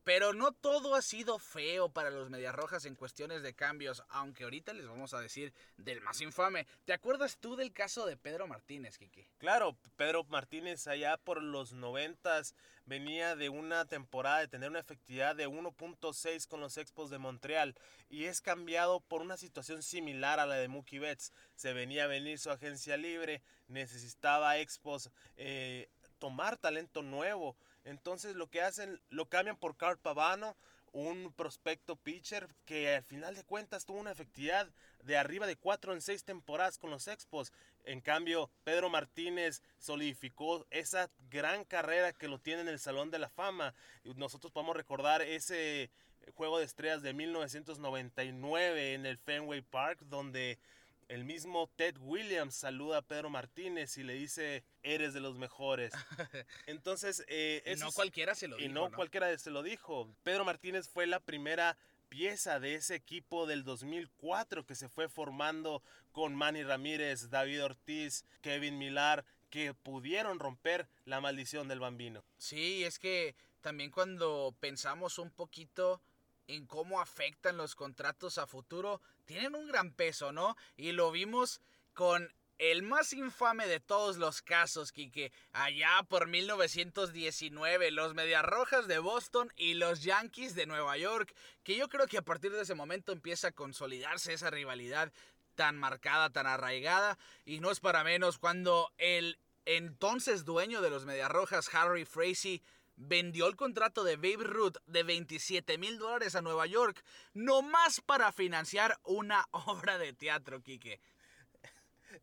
Pero 0.07 0.31
no 0.31 0.53
todo 0.53 0.95
ha 0.95 1.01
sido 1.01 1.37
feo 1.37 1.89
para 1.89 2.09
los 2.09 2.29
Medias 2.29 2.55
Rojas 2.55 2.85
en 2.85 2.95
cuestiones 2.95 3.43
de 3.43 3.53
cambios, 3.53 4.05
aunque 4.07 4.45
ahorita 4.45 4.71
les 4.71 4.87
vamos 4.87 5.13
a 5.13 5.19
decir 5.19 5.53
del 5.75 5.99
más 5.99 6.21
infame. 6.21 6.65
¿Te 6.85 6.93
acuerdas 6.93 7.39
tú 7.41 7.57
del 7.57 7.73
caso 7.73 8.05
de 8.05 8.15
Pedro 8.15 8.47
Martínez, 8.47 8.97
Kike? 8.97 9.29
Claro, 9.37 9.77
Pedro 9.97 10.23
Martínez 10.23 10.87
allá 10.87 11.17
por 11.17 11.43
los 11.43 11.73
noventas 11.73 12.55
venía 12.85 13.35
de 13.35 13.49
una 13.49 13.83
temporada 13.83 14.39
de 14.39 14.47
tener 14.47 14.69
una 14.69 14.79
efectividad 14.79 15.35
de 15.35 15.49
1.6 15.49 16.47
con 16.47 16.61
los 16.61 16.77
Expos 16.77 17.09
de 17.09 17.17
Montreal 17.17 17.75
y 18.09 18.27
es 18.27 18.39
cambiado 18.39 19.01
por 19.01 19.19
una 19.19 19.35
situación 19.35 19.83
similar 19.83 20.39
a 20.39 20.45
la 20.45 20.55
de 20.55 20.69
Mookie 20.69 20.99
Betts. 20.99 21.33
Se 21.57 21.73
venía 21.73 22.05
a 22.05 22.07
venir 22.07 22.39
su 22.39 22.49
agencia 22.49 22.95
libre, 22.95 23.41
necesitaba 23.67 24.57
Expos 24.57 25.11
eh, 25.35 25.89
tomar 26.17 26.55
talento 26.55 27.03
nuevo 27.03 27.57
entonces 27.87 28.35
lo 28.35 28.49
que 28.49 28.61
hacen, 28.61 29.01
lo 29.09 29.27
cambian 29.27 29.57
por 29.57 29.77
Carl 29.77 29.97
Pavano, 29.97 30.55
un 30.91 31.31
prospecto 31.33 31.95
pitcher 31.95 32.47
que 32.65 32.95
al 32.95 33.03
final 33.03 33.35
de 33.35 33.43
cuentas 33.43 33.85
tuvo 33.85 33.99
una 33.99 34.11
efectividad 34.11 34.67
de 35.03 35.17
arriba 35.17 35.47
de 35.47 35.55
4 35.55 35.93
en 35.93 36.01
6 36.01 36.23
temporadas 36.23 36.77
con 36.77 36.89
los 36.89 37.07
Expos. 37.07 37.53
En 37.85 38.01
cambio, 38.01 38.49
Pedro 38.63 38.89
Martínez 38.89 39.61
solidificó 39.77 40.65
esa 40.69 41.09
gran 41.29 41.63
carrera 41.65 42.13
que 42.13 42.27
lo 42.27 42.39
tiene 42.39 42.61
en 42.61 42.67
el 42.67 42.79
Salón 42.79 43.11
de 43.11 43.19
la 43.19 43.29
Fama. 43.29 43.73
Nosotros 44.03 44.51
podemos 44.51 44.75
recordar 44.75 45.21
ese 45.21 45.89
juego 46.35 46.59
de 46.59 46.65
estrellas 46.65 47.01
de 47.01 47.13
1999 47.13 48.93
en 48.93 49.05
el 49.05 49.17
Fenway 49.17 49.61
Park, 49.61 49.99
donde 50.01 50.59
el 51.07 51.23
mismo 51.23 51.69
Ted 51.75 51.95
Williams 51.99 52.55
saluda 52.55 52.97
a 52.97 53.01
Pedro 53.01 53.29
Martínez 53.29 53.97
y 53.97 54.03
le 54.03 54.13
dice, 54.13 54.63
eres 54.83 55.13
de 55.13 55.19
los 55.19 55.37
mejores. 55.37 55.93
Entonces, 56.67 57.23
eh, 57.27 57.63
y 57.65 57.79
no 57.79 57.91
cualquiera 57.91 58.35
se 58.35 58.47
lo 58.47 58.57
dijo. 58.57 58.69
Y 58.69 58.73
no, 58.73 58.91
cualquiera 58.91 59.37
se 59.37 59.51
lo 59.51 59.63
dijo. 59.63 60.09
Pedro 60.23 60.45
Martínez 60.45 60.89
fue 60.89 61.07
la 61.07 61.19
primera 61.19 61.77
pieza 62.09 62.59
de 62.59 62.75
ese 62.75 62.95
equipo 62.95 63.45
del 63.45 63.63
2004 63.63 64.65
que 64.65 64.75
se 64.75 64.89
fue 64.89 65.09
formando 65.09 65.81
con 66.11 66.35
Manny 66.35 66.63
Ramírez, 66.63 67.29
David 67.29 67.63
Ortiz, 67.63 68.25
Kevin 68.41 68.77
Millar, 68.77 69.25
que 69.49 69.73
pudieron 69.73 70.39
romper 70.39 70.87
la 71.05 71.21
maldición 71.21 71.67
del 71.67 71.79
bambino. 71.79 72.23
Sí, 72.37 72.83
es 72.83 72.99
que 72.99 73.35
también 73.61 73.91
cuando 73.91 74.55
pensamos 74.59 75.19
un 75.19 75.31
poquito 75.31 76.01
en 76.47 76.65
cómo 76.65 76.99
afectan 77.01 77.57
los 77.57 77.75
contratos 77.75 78.37
a 78.37 78.47
futuro 78.47 79.01
tienen 79.25 79.55
un 79.55 79.67
gran 79.67 79.91
peso, 79.91 80.31
¿no? 80.31 80.55
Y 80.75 80.93
lo 80.93 81.11
vimos 81.11 81.61
con 81.93 82.33
el 82.57 82.81
más 82.81 83.13
infame 83.13 83.67
de 83.67 83.79
todos 83.79 84.17
los 84.17 84.41
casos, 84.41 84.91
Kike, 84.91 85.31
allá 85.51 86.03
por 86.09 86.27
1919, 86.27 87.91
los 87.91 88.15
Rojas 88.43 88.87
de 88.87 88.97
Boston 88.97 89.53
y 89.55 89.75
los 89.75 90.01
Yankees 90.01 90.55
de 90.55 90.65
Nueva 90.65 90.97
York, 90.97 91.35
que 91.63 91.75
yo 91.75 91.87
creo 91.87 92.07
que 92.07 92.17
a 92.17 92.23
partir 92.23 92.51
de 92.51 92.61
ese 92.61 92.73
momento 92.73 93.11
empieza 93.11 93.49
a 93.49 93.51
consolidarse 93.51 94.33
esa 94.33 94.49
rivalidad 94.49 95.11
tan 95.53 95.77
marcada, 95.77 96.31
tan 96.31 96.47
arraigada, 96.47 97.19
y 97.45 97.59
no 97.59 97.69
es 97.69 97.79
para 97.79 98.03
menos 98.03 98.39
cuando 98.39 98.91
el 98.97 99.37
entonces 99.65 100.45
dueño 100.45 100.81
de 100.81 100.89
los 100.89 101.05
Rojas, 101.29 101.69
Harry 101.73 102.05
Frazee, 102.05 102.63
vendió 102.97 103.47
el 103.47 103.55
contrato 103.55 104.03
de 104.03 104.17
Babe 104.17 104.43
Ruth 104.43 104.77
de 104.85 105.03
27 105.03 105.77
mil 105.77 105.97
dólares 105.97 106.35
a 106.35 106.41
Nueva 106.41 106.65
York, 106.65 107.01
nomás 107.33 108.01
para 108.01 108.31
financiar 108.31 108.99
una 109.03 109.47
obra 109.51 109.97
de 109.97 110.13
teatro, 110.13 110.61
Kike. 110.61 110.99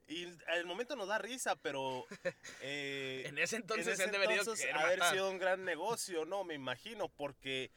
Y 0.09 0.27
al 0.49 0.67
momento 0.67 0.97
nos 0.97 1.09
da 1.09 1.19
risa, 1.19 1.57
pero... 1.57 2.05
Eh, 2.67 3.25
en 3.27 3.37
ese 3.37 3.57
entonces, 3.57 4.01
en 4.01 4.15
ese 4.15 4.71
haber 4.73 5.03
sido 5.05 5.31
un 5.31 5.39
gran 5.39 5.65
negocio, 5.65 6.25
¿no? 6.25 6.45
Me 6.45 6.55
imagino, 6.55 7.11
porque 7.11 7.71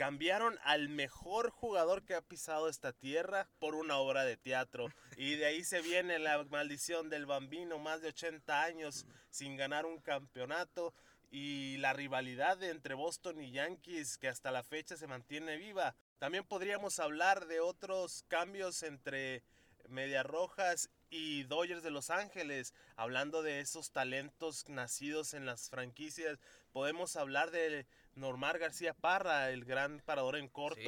cambiaron 0.00 0.58
al 0.62 0.88
mejor 0.88 1.50
jugador 1.50 2.02
que 2.02 2.14
ha 2.14 2.22
pisado 2.22 2.70
esta 2.70 2.94
tierra 2.94 3.48
por 3.58 3.74
una 3.74 3.98
obra 3.98 4.24
de 4.24 4.38
teatro. 4.38 4.88
Y 5.18 5.36
de 5.36 5.44
ahí 5.44 5.62
se 5.62 5.82
viene 5.82 6.18
la 6.18 6.42
maldición 6.44 7.10
del 7.10 7.26
bambino, 7.26 7.78
más 7.78 8.00
de 8.00 8.08
80 8.08 8.62
años 8.62 9.04
sin 9.28 9.58
ganar 9.58 9.84
un 9.84 10.00
campeonato. 10.00 10.94
Y 11.30 11.76
la 11.78 11.92
rivalidad 11.92 12.62
entre 12.62 12.94
Boston 12.94 13.40
y 13.40 13.52
Yankees, 13.52 14.18
que 14.18 14.28
hasta 14.28 14.50
la 14.50 14.64
fecha 14.64 14.96
se 14.96 15.06
mantiene 15.06 15.56
viva. 15.56 15.94
También 16.18 16.44
podríamos 16.44 16.98
hablar 16.98 17.46
de 17.46 17.60
otros 17.60 18.24
cambios 18.28 18.82
entre 18.82 19.44
Medias 19.88 20.26
Rojas 20.26 20.90
y 21.10 21.42
Dodgers 21.44 21.82
de 21.82 21.90
Los 21.90 22.10
Ángeles, 22.10 22.72
hablando 22.96 23.42
de 23.42 23.60
esos 23.60 23.90
talentos 23.90 24.68
nacidos 24.68 25.34
en 25.34 25.44
las 25.44 25.68
franquicias, 25.68 26.38
podemos 26.72 27.16
hablar 27.16 27.50
de 27.50 27.86
Normar 28.14 28.58
García 28.58 28.94
Parra, 28.94 29.50
el 29.50 29.64
gran 29.64 30.00
parador 30.00 30.36
en 30.36 30.48
corto, 30.48 30.80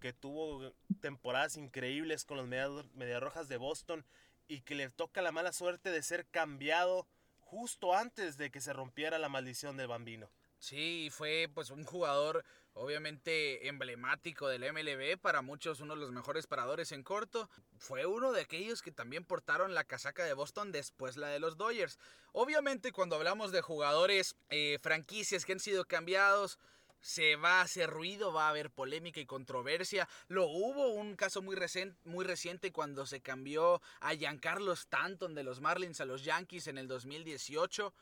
que, 0.00 0.12
tuvo 0.12 0.72
temporadas 1.00 1.56
increíbles 1.56 2.24
con 2.24 2.36
los 2.36 2.46
Medias 2.46 3.20
Rojas 3.20 3.48
de 3.48 3.56
Boston 3.56 4.04
y 4.46 4.60
que 4.60 4.74
le 4.74 4.88
toca 4.90 5.22
la 5.22 5.32
mala 5.32 5.52
suerte 5.52 5.90
de 5.90 6.02
ser 6.02 6.26
cambiado 6.26 7.06
justo 7.44 7.94
antes 7.94 8.36
de 8.36 8.50
que 8.50 8.60
se 8.60 8.72
rompiera 8.72 9.18
la 9.18 9.28
maldición 9.28 9.76
del 9.76 9.88
bambino. 9.88 10.30
Sí, 10.58 11.08
fue 11.12 11.50
pues 11.54 11.70
un 11.70 11.84
jugador 11.84 12.44
obviamente 12.72 13.68
emblemático 13.68 14.48
del 14.48 14.72
MLB, 14.72 15.18
para 15.20 15.42
muchos 15.42 15.80
uno 15.80 15.94
de 15.94 16.00
los 16.00 16.10
mejores 16.10 16.46
paradores 16.46 16.90
en 16.92 17.02
corto. 17.02 17.48
Fue 17.78 18.06
uno 18.06 18.32
de 18.32 18.40
aquellos 18.40 18.82
que 18.82 18.90
también 18.90 19.24
portaron 19.24 19.74
la 19.74 19.84
casaca 19.84 20.24
de 20.24 20.32
Boston 20.32 20.72
después 20.72 21.16
la 21.16 21.28
de 21.28 21.38
los 21.38 21.56
Dodgers. 21.56 21.98
Obviamente 22.32 22.92
cuando 22.92 23.16
hablamos 23.16 23.52
de 23.52 23.60
jugadores, 23.60 24.36
eh, 24.48 24.78
franquicias 24.82 25.44
que 25.44 25.52
han 25.52 25.60
sido 25.60 25.84
cambiados, 25.84 26.58
se 27.04 27.36
va 27.36 27.58
a 27.58 27.64
hacer 27.64 27.90
ruido, 27.90 28.32
va 28.32 28.46
a 28.46 28.48
haber 28.48 28.70
polémica 28.70 29.20
y 29.20 29.26
controversia. 29.26 30.08
Lo 30.28 30.46
hubo 30.46 30.88
un 30.88 31.16
caso 31.16 31.42
muy, 31.42 31.54
reciente, 31.54 31.98
muy 32.04 32.24
reciente 32.24 32.72
cuando 32.72 33.04
se 33.04 33.20
cambió 33.20 33.82
a 34.00 34.14
Giancarlo 34.14 34.72
Stanton 34.72 35.34
de 35.34 35.42
los 35.42 35.60
Marlins 35.60 36.00
a 36.00 36.06
los 36.06 36.24
Yankees 36.24 36.66
en 36.66 36.78
el 36.78 36.88
2018 36.88 37.92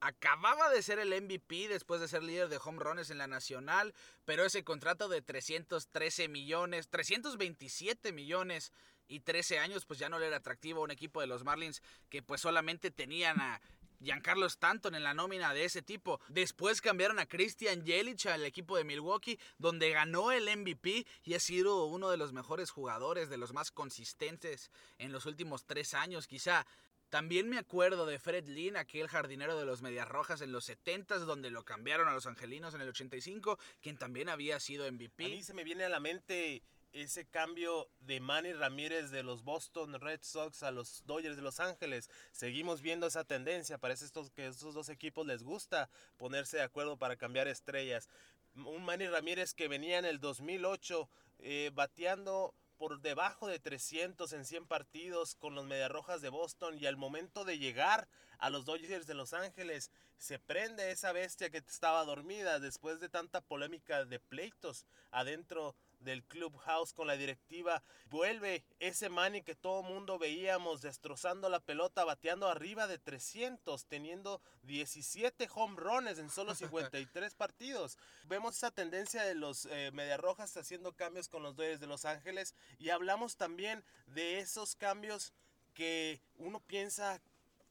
acababa 0.00 0.68
de 0.68 0.82
ser 0.82 0.98
el 0.98 1.18
MVP 1.22 1.66
después 1.68 1.98
de 1.98 2.08
ser 2.08 2.22
líder 2.22 2.48
de 2.48 2.60
home 2.62 2.78
runs 2.78 3.08
en 3.08 3.16
la 3.16 3.26
nacional, 3.26 3.94
pero 4.26 4.44
ese 4.44 4.62
contrato 4.62 5.08
de 5.08 5.22
313 5.22 6.28
millones, 6.28 6.88
327 6.88 8.12
millones 8.12 8.70
y 9.08 9.20
13 9.20 9.60
años, 9.60 9.86
pues 9.86 9.98
ya 9.98 10.10
no 10.10 10.18
le 10.18 10.26
era 10.26 10.36
atractivo 10.36 10.80
a 10.80 10.84
un 10.84 10.90
equipo 10.90 11.22
de 11.22 11.26
los 11.26 11.42
Marlins 11.42 11.82
que 12.10 12.22
pues 12.22 12.42
solamente 12.42 12.90
tenían 12.90 13.40
a 13.40 13.62
Giancarlo 14.04 14.46
Stanton 14.46 14.94
en 14.94 15.02
la 15.02 15.14
nómina 15.14 15.54
de 15.54 15.64
ese 15.64 15.82
tipo. 15.82 16.20
Después 16.28 16.80
cambiaron 16.80 17.18
a 17.18 17.26
Christian 17.26 17.84
Yelich 17.84 18.26
al 18.26 18.44
equipo 18.44 18.76
de 18.76 18.84
Milwaukee, 18.84 19.38
donde 19.58 19.90
ganó 19.90 20.32
el 20.32 20.44
MVP 20.56 21.06
y 21.24 21.34
ha 21.34 21.40
sido 21.40 21.86
uno 21.86 22.10
de 22.10 22.16
los 22.16 22.32
mejores 22.32 22.70
jugadores, 22.70 23.28
de 23.28 23.38
los 23.38 23.52
más 23.52 23.70
consistentes 23.70 24.70
en 24.98 25.12
los 25.12 25.26
últimos 25.26 25.64
tres 25.64 25.94
años. 25.94 26.26
Quizá 26.26 26.66
también 27.14 27.48
me 27.48 27.58
acuerdo 27.58 28.06
de 28.06 28.18
Fred 28.18 28.48
Lynn, 28.48 28.76
aquel 28.76 29.06
jardinero 29.06 29.56
de 29.56 29.64
los 29.64 29.82
Medias 29.82 30.08
Rojas 30.08 30.40
en 30.40 30.50
los 30.50 30.64
70 30.64 31.18
donde 31.20 31.50
lo 31.50 31.64
cambiaron 31.64 32.08
a 32.08 32.12
los 32.12 32.26
Angelinos 32.26 32.74
en 32.74 32.80
el 32.80 32.88
85, 32.88 33.58
quien 33.80 33.96
también 33.96 34.28
había 34.28 34.58
sido 34.58 34.90
MVP. 34.90 35.26
A 35.26 35.28
mí 35.28 35.42
se 35.42 35.54
me 35.54 35.62
viene 35.62 35.84
a 35.84 35.88
la 35.88 36.00
mente 36.00 36.62
ese 36.94 37.26
cambio 37.26 37.88
de 38.00 38.20
Manny 38.20 38.52
Ramírez 38.52 39.10
de 39.10 39.24
los 39.24 39.42
Boston 39.42 40.00
Red 40.00 40.20
Sox 40.22 40.62
a 40.62 40.70
los 40.70 41.02
Dodgers 41.06 41.36
de 41.36 41.42
Los 41.42 41.58
Ángeles. 41.58 42.08
Seguimos 42.30 42.80
viendo 42.80 43.08
esa 43.08 43.24
tendencia. 43.24 43.78
Parece 43.78 44.04
estos, 44.04 44.30
que 44.30 44.46
estos 44.46 44.74
dos 44.74 44.88
equipos 44.88 45.26
les 45.26 45.42
gusta 45.42 45.90
ponerse 46.16 46.58
de 46.58 46.62
acuerdo 46.62 46.96
para 46.96 47.16
cambiar 47.16 47.48
estrellas. 47.48 48.08
Un 48.54 48.84
Manny 48.84 49.08
Ramírez 49.08 49.54
que 49.54 49.66
venía 49.66 49.98
en 49.98 50.04
el 50.04 50.20
2008 50.20 51.08
eh, 51.40 51.70
bateando 51.74 52.54
por 52.78 53.00
debajo 53.00 53.48
de 53.48 53.58
300 53.58 54.32
en 54.32 54.44
100 54.44 54.66
partidos 54.66 55.34
con 55.34 55.54
los 55.54 55.66
Mediarrojas 55.66 56.20
de 56.20 56.28
Boston 56.28 56.78
y 56.78 56.86
al 56.86 56.96
momento 56.96 57.44
de 57.44 57.58
llegar 57.58 58.08
a 58.38 58.50
los 58.50 58.64
Dodgers 58.64 59.06
de 59.06 59.14
Los 59.14 59.32
Ángeles 59.32 59.90
se 60.18 60.38
prende 60.38 60.90
esa 60.90 61.12
bestia 61.12 61.50
que 61.50 61.58
estaba 61.58 62.04
dormida 62.04 62.60
después 62.60 63.00
de 63.00 63.08
tanta 63.08 63.40
polémica 63.40 64.04
de 64.04 64.20
pleitos 64.20 64.86
adentro 65.10 65.74
del 66.04 66.22
Clubhouse 66.24 66.92
con 66.92 67.06
la 67.06 67.16
directiva. 67.16 67.82
Vuelve 68.10 68.64
ese 68.78 69.08
Manny 69.08 69.42
que 69.42 69.54
todo 69.54 69.82
mundo 69.82 70.18
veíamos 70.18 70.82
destrozando 70.82 71.48
la 71.48 71.60
pelota, 71.60 72.04
bateando 72.04 72.48
arriba 72.48 72.86
de 72.86 72.98
300, 72.98 73.86
teniendo 73.86 74.40
17 74.62 75.48
home 75.52 75.76
runs 75.76 76.18
en 76.18 76.30
solo 76.30 76.54
53 76.54 77.34
partidos. 77.34 77.98
Vemos 78.24 78.56
esa 78.56 78.70
tendencia 78.70 79.22
de 79.24 79.34
los 79.34 79.66
eh, 79.66 79.90
Mediarrojas 79.92 80.56
haciendo 80.56 80.92
cambios 80.92 81.28
con 81.28 81.42
los 81.42 81.56
Dodgers 81.56 81.80
de 81.80 81.86
Los 81.86 82.04
Ángeles 82.04 82.54
y 82.78 82.90
hablamos 82.90 83.36
también 83.36 83.84
de 84.06 84.38
esos 84.38 84.76
cambios 84.76 85.32
que 85.72 86.20
uno 86.36 86.60
piensa 86.60 87.20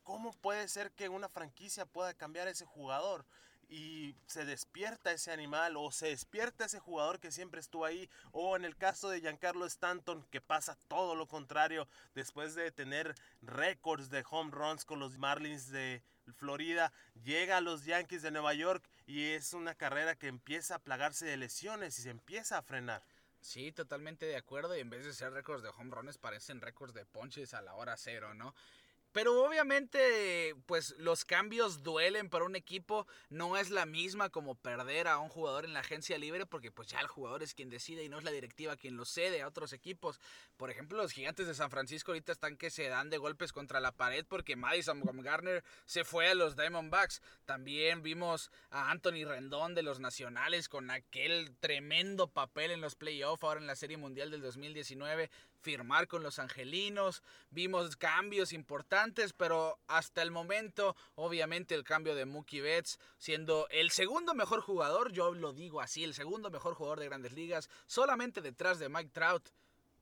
¿cómo 0.04 0.34
puede 0.34 0.68
ser 0.68 0.92
que 0.92 1.10
una 1.10 1.30
franquicia 1.30 1.86
pueda 1.86 2.14
cambiar 2.14 2.48
ese 2.48 2.66
jugador? 2.66 3.26
Y 3.70 4.16
se 4.28 4.46
despierta 4.46 5.12
ese 5.12 5.32
animal 5.32 5.78
o 5.78 5.92
se 5.92 6.08
despierta 6.08 6.66
ese 6.66 6.80
jugador 6.80 7.20
que 7.20 7.32
siempre 7.32 7.60
estuvo 7.60 7.86
ahí 7.86 8.10
o 8.32 8.56
en 8.56 8.66
el 8.66 8.76
caso 8.76 9.10
de 9.10 9.22
Giancarlo 9.22 9.66
Stanton 9.66 10.26
que 10.32 10.42
pasa 10.42 10.78
todo 10.88 11.16
lo 11.16 11.28
contrario 11.28 11.88
después 12.16 12.56
de 12.56 12.72
tener 12.72 13.16
récords 13.42 14.10
de 14.10 14.24
home 14.30 14.52
runs 14.52 14.86
con 14.86 15.00
los 15.00 15.18
Marlins 15.18 15.70
de 15.70 16.02
Florida 16.38 16.94
llega 17.24 17.58
a 17.58 17.62
los 17.62 17.86
Yankees 17.86 18.22
de 18.22 18.32
Nueva 18.32 18.54
York 18.54 18.88
y 19.06 19.32
es 19.32 19.54
una 19.54 19.76
carrera 19.76 20.16
que 20.16 20.28
empieza 20.28 20.76
a 20.76 20.80
plagarse 20.80 21.26
de 21.26 21.38
lesiones 21.38 22.00
y 22.00 22.04
se 22.04 22.10
empieza 22.10 22.58
a 22.58 22.62
frenar. 22.64 23.04
Sí, 23.42 23.74
totalmente 23.74 24.26
de 24.26 24.38
acuerdo 24.38 24.76
y 24.76 24.80
en 24.80 24.90
vez 24.90 25.04
de 25.04 25.14
ser 25.14 25.34
récords 25.34 25.64
de 25.64 25.70
home 25.70 25.94
runs 25.94 26.18
parecen 26.18 26.62
récords 26.62 26.94
de 26.94 27.06
ponches 27.06 27.54
a 27.54 27.62
la 27.62 27.76
hora 27.76 27.98
cero, 27.98 28.34
¿no? 28.34 28.56
Pero 29.14 29.46
obviamente, 29.46 30.56
pues 30.66 30.96
los 30.98 31.24
cambios 31.24 31.84
duelen 31.84 32.30
para 32.30 32.46
un 32.46 32.56
equipo. 32.56 33.06
No 33.30 33.58
es 33.58 33.70
la 33.70 33.86
misma 33.86 34.30
como 34.30 34.56
perder 34.56 35.08
a 35.08 35.20
un 35.20 35.30
jugador 35.30 35.66
en 35.66 35.74
la 35.74 35.82
agencia 35.82 36.18
libre, 36.18 36.48
porque 36.48 36.72
pues 36.72 36.88
ya 36.88 37.00
el 37.00 37.08
jugador 37.08 37.44
es 37.44 37.54
quien 37.54 37.70
decide 37.70 38.04
y 38.04 38.10
no 38.10 38.18
es 38.18 38.24
la 38.24 38.32
directiva 38.32 38.76
quien 38.76 38.98
lo 38.98 39.06
cede 39.06 39.44
a 39.44 39.48
otros 39.48 39.72
equipos. 39.72 40.20
Por 40.58 40.72
ejemplo, 40.72 40.98
los 40.98 41.12
gigantes 41.12 41.46
de 41.46 41.54
San 41.54 41.70
Francisco 41.70 42.12
ahorita 42.12 42.32
están 42.32 42.58
que 42.58 42.72
se 42.72 42.90
dan 42.90 43.12
de 43.12 43.20
golpes 43.20 43.54
contra 43.54 43.80
la 43.80 43.92
pared 43.92 44.26
porque 44.28 44.56
Madison 44.56 45.02
Garner 45.22 45.64
se 45.86 46.04
fue 46.04 46.30
a 46.30 46.36
los 46.36 46.56
Diamondbacks. 46.56 47.22
También 47.46 48.02
vimos 48.02 48.52
a 48.72 48.90
Anthony 48.90 49.26
Rendón 49.26 49.76
de 49.76 49.84
los 49.84 50.00
Nacionales 50.00 50.70
con 50.70 50.90
aquel 50.90 51.56
tremendo 51.60 52.28
papel 52.28 52.72
en 52.72 52.82
los 52.82 52.96
playoffs 52.96 53.44
ahora 53.44 53.60
en 53.60 53.68
la 53.68 53.76
Serie 53.76 53.98
Mundial 53.98 54.32
del 54.32 54.42
2019 54.42 55.30
firmar 55.64 56.08
con 56.08 56.22
los 56.22 56.38
angelinos, 56.38 57.24
vimos 57.50 57.96
cambios 57.96 58.52
importantes, 58.54 59.34
pero 59.34 59.80
hasta 59.88 60.22
el 60.22 60.30
momento, 60.30 60.96
obviamente 61.16 61.74
el 61.74 61.84
cambio 61.84 62.14
de 62.14 62.26
Mookie 62.26 62.62
Betts, 62.62 63.00
siendo 63.18 63.68
el 63.70 63.90
segundo 63.90 64.36
mejor 64.36 64.62
jugador, 64.62 65.12
yo 65.14 65.34
lo 65.34 65.54
digo 65.54 65.82
así, 65.82 66.04
el 66.04 66.14
segundo 66.14 66.52
mejor 66.52 66.76
jugador 66.76 67.00
de 67.00 67.06
grandes 67.06 67.32
ligas, 67.32 67.70
solamente 67.88 68.42
detrás 68.42 68.78
de 68.78 68.90
Mike 68.90 69.12
Trout 69.14 69.50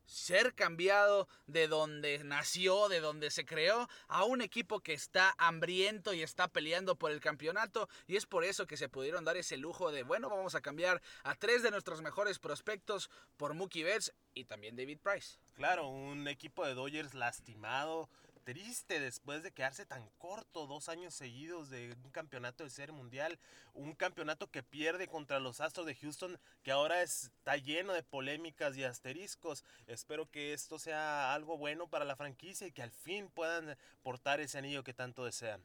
ser 0.05 0.53
cambiado 0.53 1.27
de 1.47 1.67
donde 1.67 2.23
nació, 2.23 2.89
de 2.89 2.99
donde 2.99 3.31
se 3.31 3.45
creó, 3.45 3.87
a 4.07 4.23
un 4.23 4.41
equipo 4.41 4.79
que 4.81 4.93
está 4.93 5.33
hambriento 5.37 6.13
y 6.13 6.21
está 6.21 6.47
peleando 6.47 6.95
por 6.95 7.11
el 7.11 7.19
campeonato. 7.19 7.89
Y 8.07 8.15
es 8.15 8.25
por 8.25 8.43
eso 8.43 8.67
que 8.67 8.77
se 8.77 8.89
pudieron 8.89 9.23
dar 9.23 9.37
ese 9.37 9.57
lujo 9.57 9.91
de, 9.91 10.03
bueno, 10.03 10.29
vamos 10.29 10.55
a 10.55 10.61
cambiar 10.61 11.01
a 11.23 11.35
tres 11.35 11.63
de 11.63 11.71
nuestros 11.71 12.01
mejores 12.01 12.39
prospectos 12.39 13.09
por 13.37 13.53
Mookie 13.53 13.83
Betts 13.83 14.13
y 14.33 14.45
también 14.45 14.75
David 14.75 14.99
Price. 14.99 15.39
Claro, 15.53 15.87
un 15.87 16.27
equipo 16.27 16.65
de 16.65 16.73
Dodgers 16.73 17.13
lastimado, 17.13 18.09
triste 18.43 18.99
después 18.99 19.43
de 19.43 19.51
quedarse 19.51 19.85
tan 19.85 20.09
corto 20.17 20.67
dos 20.67 20.89
años 20.89 21.13
seguidos 21.13 21.69
de 21.69 21.95
un 22.03 22.11
campeonato 22.11 22.63
de 22.63 22.69
serie 22.69 22.93
mundial, 22.93 23.39
un 23.73 23.93
campeonato 23.95 24.49
que 24.49 24.63
pierde 24.63 25.07
contra 25.07 25.39
los 25.39 25.61
Astros 25.61 25.85
de 25.85 25.95
Houston, 25.95 26.39
que 26.63 26.71
ahora 26.71 27.01
está 27.01 27.57
lleno 27.57 27.93
de 27.93 28.03
polémicas 28.03 28.75
y 28.77 28.83
asteriscos. 28.83 29.63
Espero 29.87 30.29
que 30.29 30.53
esto 30.53 30.79
sea 30.79 31.33
algo 31.33 31.57
bueno 31.57 31.87
para 31.87 32.05
la 32.05 32.15
franquicia 32.15 32.67
y 32.67 32.71
que 32.71 32.83
al 32.83 32.91
fin 32.91 33.29
puedan 33.29 33.77
portar 34.01 34.39
ese 34.39 34.57
anillo 34.57 34.83
que 34.83 34.93
tanto 34.93 35.25
desean. 35.25 35.63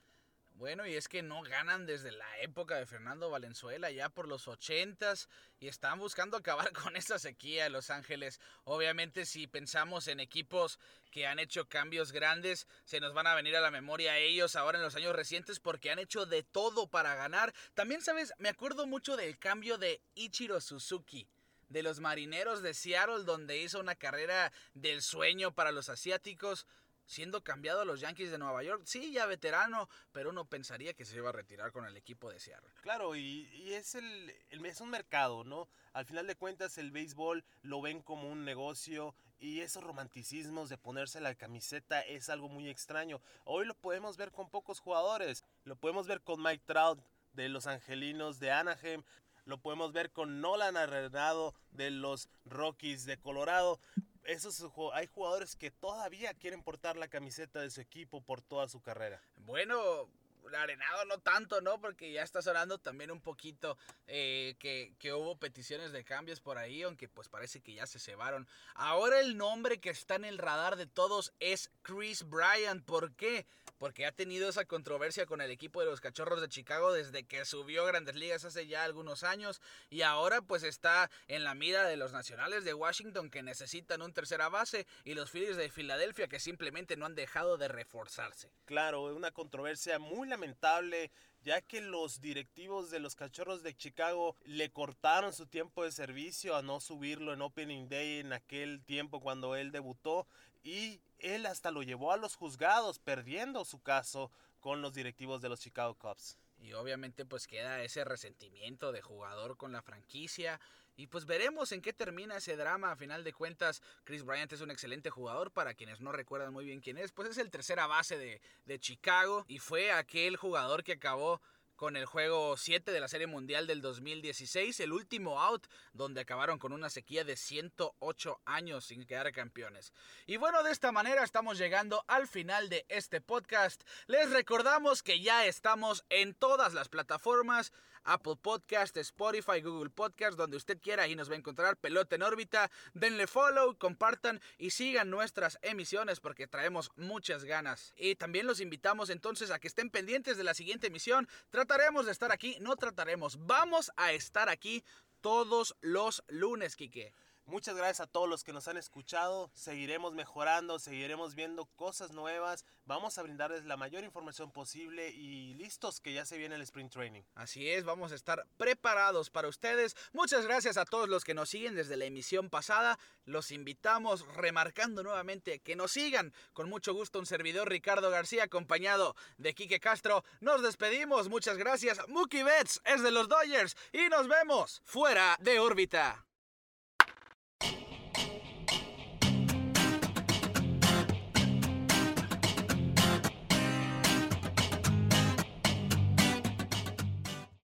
Bueno, 0.58 0.86
y 0.86 0.94
es 0.94 1.06
que 1.06 1.22
no 1.22 1.42
ganan 1.42 1.84
desde 1.84 2.12
la 2.12 2.38
época 2.40 2.76
de 2.76 2.86
Fernando 2.86 3.28
Valenzuela, 3.28 3.90
ya 3.90 4.08
por 4.08 4.26
los 4.26 4.48
ochentas, 4.48 5.28
y 5.60 5.68
están 5.68 5.98
buscando 5.98 6.38
acabar 6.38 6.72
con 6.72 6.96
esa 6.96 7.18
sequía 7.18 7.64
de 7.64 7.70
Los 7.70 7.90
Ángeles. 7.90 8.40
Obviamente, 8.64 9.26
si 9.26 9.46
pensamos 9.46 10.08
en 10.08 10.18
equipos 10.18 10.78
que 11.10 11.26
han 11.26 11.38
hecho 11.38 11.68
cambios 11.68 12.10
grandes, 12.10 12.66
se 12.86 13.00
nos 13.00 13.12
van 13.12 13.26
a 13.26 13.34
venir 13.34 13.54
a 13.54 13.60
la 13.60 13.70
memoria 13.70 14.16
ellos 14.16 14.56
ahora 14.56 14.78
en 14.78 14.84
los 14.84 14.96
años 14.96 15.14
recientes 15.14 15.60
porque 15.60 15.90
han 15.90 15.98
hecho 15.98 16.24
de 16.24 16.42
todo 16.42 16.86
para 16.86 17.14
ganar. 17.14 17.52
También, 17.74 18.00
sabes, 18.00 18.32
me 18.38 18.48
acuerdo 18.48 18.86
mucho 18.86 19.18
del 19.18 19.38
cambio 19.38 19.76
de 19.76 20.00
Ichiro 20.14 20.62
Suzuki 20.62 21.28
de 21.68 21.82
los 21.82 22.00
marineros 22.00 22.62
de 22.62 22.72
Seattle, 22.72 23.24
donde 23.24 23.58
hizo 23.58 23.78
una 23.78 23.94
carrera 23.94 24.50
del 24.72 25.02
sueño 25.02 25.54
para 25.54 25.70
los 25.70 25.90
asiáticos 25.90 26.66
siendo 27.06 27.42
cambiado 27.42 27.80
a 27.80 27.84
los 27.84 28.00
Yankees 28.00 28.30
de 28.30 28.38
Nueva 28.38 28.62
York. 28.62 28.82
Sí, 28.84 29.12
ya 29.12 29.26
veterano, 29.26 29.88
pero 30.12 30.30
uno 30.30 30.44
pensaría 30.44 30.94
que 30.94 31.04
se 31.04 31.16
iba 31.16 31.30
a 31.30 31.32
retirar 31.32 31.72
con 31.72 31.86
el 31.86 31.96
equipo 31.96 32.30
de 32.30 32.38
Seattle. 32.38 32.68
Claro, 32.82 33.16
y, 33.16 33.72
es, 33.72 33.94
el, 33.94 34.30
es 34.50 34.80
un 34.80 34.90
mercado, 34.90 35.44
¿no? 35.44 35.68
Al 35.92 36.04
final 36.04 36.26
de 36.26 36.36
cuentas 36.36 36.76
el 36.78 36.90
béisbol 36.90 37.44
lo 37.62 37.80
ven 37.80 38.02
como 38.02 38.28
un 38.28 38.44
negocio 38.44 39.14
y 39.38 39.60
esos 39.60 39.82
romanticismos 39.82 40.68
de 40.68 40.78
ponerse 40.78 41.20
la 41.20 41.34
camiseta 41.34 42.00
es 42.00 42.28
algo 42.28 42.48
muy 42.48 42.68
extraño. 42.68 43.20
Hoy 43.44 43.66
lo 43.66 43.74
podemos 43.74 44.16
ver 44.16 44.32
con 44.32 44.50
pocos 44.50 44.80
jugadores. 44.80 45.44
Lo 45.64 45.76
podemos 45.76 46.06
ver 46.06 46.22
con 46.22 46.42
Mike 46.42 46.64
Trout 46.66 47.00
de 47.32 47.48
los 47.48 47.66
Angelinos 47.66 48.40
de 48.40 48.50
Anaheim. 48.50 49.02
Lo 49.44 49.58
podemos 49.58 49.92
ver 49.92 50.10
con 50.10 50.40
Nolan 50.40 50.76
Arenado 50.76 51.54
de 51.70 51.90
los 51.90 52.28
Rockies 52.44 53.04
de 53.04 53.18
Colorado 53.18 53.78
esos 54.26 54.62
hay 54.92 55.06
jugadores 55.06 55.56
que 55.56 55.70
todavía 55.70 56.34
quieren 56.34 56.62
portar 56.62 56.96
la 56.96 57.08
camiseta 57.08 57.60
de 57.60 57.70
su 57.70 57.80
equipo 57.80 58.20
por 58.20 58.42
toda 58.42 58.68
su 58.68 58.80
carrera. 58.80 59.20
Bueno, 59.36 60.08
Arenado 60.54 61.04
no 61.06 61.18
tanto, 61.18 61.60
¿no? 61.60 61.80
Porque 61.80 62.12
ya 62.12 62.22
está 62.22 62.42
sonando 62.42 62.78
también 62.78 63.10
un 63.10 63.20
poquito 63.20 63.76
eh, 64.06 64.54
que, 64.58 64.94
que, 64.98 65.12
hubo 65.12 65.36
peticiones 65.36 65.92
de 65.92 66.04
cambios 66.04 66.40
por 66.40 66.58
ahí, 66.58 66.82
aunque 66.82 67.08
pues 67.08 67.28
parece 67.28 67.60
que 67.60 67.74
ya 67.74 67.86
se 67.86 67.98
cebaron. 67.98 68.46
Ahora 68.74 69.20
el 69.20 69.36
nombre 69.36 69.80
que 69.80 69.90
está 69.90 70.14
en 70.14 70.24
el 70.24 70.38
radar 70.38 70.76
de 70.76 70.86
todos 70.86 71.32
es 71.40 71.70
Chris 71.82 72.28
Bryant. 72.28 72.84
¿Por 72.84 73.14
qué? 73.14 73.46
Porque 73.78 74.06
ha 74.06 74.12
tenido 74.12 74.48
esa 74.48 74.64
controversia 74.64 75.26
con 75.26 75.40
el 75.40 75.50
equipo 75.50 75.80
de 75.80 75.86
los 75.86 76.00
Cachorros 76.00 76.40
de 76.40 76.48
Chicago 76.48 76.92
desde 76.92 77.24
que 77.24 77.44
subió 77.44 77.84
Grandes 77.84 78.16
Ligas 78.16 78.44
hace 78.44 78.66
ya 78.66 78.84
algunos 78.84 79.22
años 79.22 79.60
y 79.90 80.02
ahora 80.02 80.42
pues 80.42 80.62
está 80.62 81.10
en 81.28 81.44
la 81.44 81.54
mira 81.54 81.84
de 81.84 81.96
los 81.96 82.12
Nacionales 82.12 82.64
de 82.64 82.74
Washington 82.74 83.30
que 83.30 83.42
necesitan 83.42 84.02
un 84.02 84.12
tercera 84.12 84.48
base 84.48 84.86
y 85.04 85.14
los 85.14 85.30
Phillies 85.30 85.56
de 85.56 85.70
Filadelfia 85.70 86.28
que 86.28 86.40
simplemente 86.40 86.96
no 86.96 87.06
han 87.06 87.14
dejado 87.14 87.56
de 87.56 87.68
reforzarse. 87.68 88.50
Claro, 88.64 89.14
una 89.14 89.30
controversia 89.30 89.98
muy 89.98 90.28
lamentable 90.28 91.10
ya 91.46 91.60
que 91.60 91.80
los 91.80 92.20
directivos 92.20 92.90
de 92.90 92.98
los 92.98 93.14
Cachorros 93.14 93.62
de 93.62 93.76
Chicago 93.76 94.34
le 94.46 94.70
cortaron 94.70 95.32
su 95.32 95.46
tiempo 95.46 95.84
de 95.84 95.92
servicio 95.92 96.56
a 96.56 96.62
no 96.62 96.80
subirlo 96.80 97.32
en 97.32 97.40
Opening 97.40 97.88
Day 97.88 98.18
en 98.18 98.32
aquel 98.32 98.82
tiempo 98.82 99.20
cuando 99.20 99.54
él 99.54 99.70
debutó 99.70 100.26
y 100.64 101.00
él 101.20 101.46
hasta 101.46 101.70
lo 101.70 101.84
llevó 101.84 102.10
a 102.10 102.16
los 102.16 102.34
juzgados 102.34 102.98
perdiendo 102.98 103.64
su 103.64 103.80
caso 103.80 104.32
con 104.58 104.82
los 104.82 104.92
directivos 104.92 105.40
de 105.40 105.48
los 105.48 105.60
Chicago 105.60 105.94
Cubs. 105.94 106.36
Y 106.58 106.72
obviamente 106.72 107.24
pues 107.24 107.46
queda 107.46 107.80
ese 107.80 108.04
resentimiento 108.04 108.90
de 108.90 109.00
jugador 109.00 109.56
con 109.56 109.70
la 109.70 109.82
franquicia. 109.82 110.60
Y 110.96 111.06
pues 111.08 111.26
veremos 111.26 111.72
en 111.72 111.82
qué 111.82 111.92
termina 111.92 112.38
ese 112.38 112.56
drama. 112.56 112.92
A 112.92 112.96
final 112.96 113.22
de 113.22 113.32
cuentas, 113.32 113.82
Chris 114.04 114.24
Bryant 114.24 114.52
es 114.52 114.60
un 114.60 114.70
excelente 114.70 115.10
jugador. 115.10 115.50
Para 115.50 115.74
quienes 115.74 116.00
no 116.00 116.12
recuerdan 116.12 116.52
muy 116.52 116.64
bien 116.64 116.80
quién 116.80 116.98
es, 116.98 117.12
pues 117.12 117.28
es 117.28 117.38
el 117.38 117.50
tercera 117.50 117.86
base 117.86 118.18
de, 118.18 118.40
de 118.64 118.78
Chicago. 118.78 119.44
Y 119.48 119.58
fue 119.58 119.92
aquel 119.92 120.36
jugador 120.36 120.82
que 120.82 120.92
acabó 120.92 121.40
con 121.76 121.96
el 121.96 122.06
juego 122.06 122.56
7 122.56 122.90
de 122.90 123.00
la 123.00 123.08
Serie 123.08 123.26
Mundial 123.26 123.66
del 123.66 123.82
2016, 123.82 124.80
el 124.80 124.92
último 124.92 125.40
out, 125.40 125.66
donde 125.92 126.22
acabaron 126.22 126.58
con 126.58 126.72
una 126.72 126.90
sequía 126.90 127.22
de 127.22 127.36
108 127.36 128.40
años 128.46 128.86
sin 128.86 129.04
quedar 129.04 129.30
campeones. 129.32 129.92
Y 130.26 130.38
bueno, 130.38 130.62
de 130.62 130.72
esta 130.72 130.90
manera 130.90 131.22
estamos 131.22 131.58
llegando 131.58 132.02
al 132.08 132.26
final 132.26 132.68
de 132.70 132.86
este 132.88 133.20
podcast. 133.20 133.82
Les 134.06 134.30
recordamos 134.30 135.02
que 135.02 135.20
ya 135.20 135.44
estamos 135.44 136.04
en 136.08 136.34
todas 136.34 136.72
las 136.72 136.88
plataformas. 136.88 137.72
Apple 138.06 138.36
Podcast, 138.40 138.96
Spotify, 138.96 139.60
Google 139.60 139.90
Podcast, 139.90 140.38
donde 140.38 140.56
usted 140.56 140.80
quiera 140.80 141.06
y 141.06 141.14
nos 141.14 141.28
va 141.28 141.34
a 141.34 141.38
encontrar 141.38 141.76
Pelota 141.76 142.16
en 142.16 142.22
órbita. 142.22 142.70
Denle 142.94 143.26
follow, 143.26 143.76
compartan 143.76 144.40
y 144.58 144.70
sigan 144.70 145.10
nuestras 145.10 145.58
emisiones 145.62 146.20
porque 146.20 146.46
traemos 146.46 146.90
muchas 146.96 147.44
ganas. 147.44 147.92
Y 147.96 148.14
también 148.14 148.46
los 148.46 148.60
invitamos 148.60 149.10
entonces 149.10 149.50
a 149.50 149.58
que 149.58 149.68
estén 149.68 149.90
pendientes 149.90 150.36
de 150.36 150.44
la 150.44 150.54
siguiente 150.54 150.86
emisión. 150.86 151.28
Trataremos 151.50 152.06
de 152.06 152.12
estar 152.12 152.32
aquí, 152.32 152.56
no 152.60 152.76
trataremos, 152.76 153.46
vamos 153.46 153.92
a 153.96 154.12
estar 154.12 154.48
aquí 154.48 154.84
todos 155.20 155.76
los 155.80 156.22
lunes, 156.28 156.76
Quique. 156.76 157.12
Muchas 157.48 157.76
gracias 157.76 158.00
a 158.00 158.08
todos 158.08 158.28
los 158.28 158.42
que 158.42 158.52
nos 158.52 158.66
han 158.66 158.76
escuchado. 158.76 159.52
Seguiremos 159.54 160.14
mejorando, 160.14 160.80
seguiremos 160.80 161.36
viendo 161.36 161.66
cosas 161.76 162.10
nuevas. 162.10 162.64
Vamos 162.86 163.18
a 163.18 163.22
brindarles 163.22 163.64
la 163.66 163.76
mayor 163.76 164.02
información 164.02 164.50
posible 164.50 165.10
y 165.10 165.54
listos 165.54 166.00
que 166.00 166.12
ya 166.12 166.26
se 166.26 166.38
viene 166.38 166.56
el 166.56 166.62
sprint 166.62 166.92
training. 166.92 167.22
Así 167.36 167.70
es, 167.70 167.84
vamos 167.84 168.10
a 168.10 168.16
estar 168.16 168.44
preparados 168.56 169.30
para 169.30 169.46
ustedes. 169.46 169.94
Muchas 170.12 170.44
gracias 170.44 170.76
a 170.76 170.84
todos 170.84 171.08
los 171.08 171.22
que 171.22 171.34
nos 171.34 171.50
siguen 171.50 171.76
desde 171.76 171.96
la 171.96 172.06
emisión 172.06 172.50
pasada. 172.50 172.98
Los 173.24 173.52
invitamos 173.52 174.26
remarcando 174.34 175.04
nuevamente 175.04 175.60
que 175.60 175.76
nos 175.76 175.92
sigan. 175.92 176.34
Con 176.52 176.68
mucho 176.68 176.94
gusto 176.94 177.20
un 177.20 177.26
servidor 177.26 177.68
Ricardo 177.68 178.10
García 178.10 178.42
acompañado 178.42 179.14
de 179.38 179.54
Quique 179.54 179.78
Castro. 179.78 180.24
Nos 180.40 180.62
despedimos. 180.62 181.28
Muchas 181.28 181.58
gracias. 181.58 182.00
Mookie 182.08 182.42
Betts 182.42 182.80
es 182.84 183.04
de 183.04 183.12
los 183.12 183.28
Dodgers 183.28 183.76
y 183.92 184.08
nos 184.08 184.26
vemos 184.26 184.82
fuera 184.84 185.36
de 185.38 185.60
órbita. 185.60 186.26